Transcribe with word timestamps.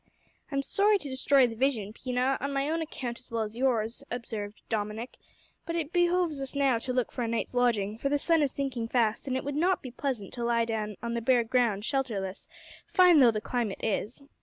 "I'm 0.51 0.63
sorry 0.63 0.97
to 0.97 1.09
destroy 1.11 1.45
the 1.45 1.53
vision, 1.53 1.93
Pina, 1.93 2.35
on 2.41 2.51
my 2.51 2.67
own 2.71 2.81
account 2.81 3.19
as 3.19 3.29
well 3.29 3.43
as 3.43 3.55
yours," 3.55 4.03
observed 4.09 4.63
Dominick, 4.67 5.15
"but 5.63 5.75
it 5.75 5.93
behoves 5.93 6.41
us 6.41 6.55
now 6.55 6.79
to 6.79 6.91
look 6.91 7.11
for 7.11 7.21
a 7.21 7.27
night's 7.27 7.53
lodging, 7.53 7.99
for 7.99 8.09
the 8.09 8.17
sun 8.17 8.41
is 8.41 8.51
sinking 8.51 8.87
fast, 8.87 9.27
and 9.27 9.37
it 9.37 9.43
would 9.43 9.53
not 9.55 9.83
be 9.83 9.91
pleasant 9.91 10.33
to 10.33 10.43
lie 10.43 10.65
down 10.65 10.95
on 11.03 11.13
the 11.13 11.21
bare 11.21 11.43
ground 11.43 11.83
shelterless, 11.85 12.47
fine 12.87 13.19
though 13.19 13.29
the 13.29 13.41
climate 13.41 13.79
is. 13.83 14.23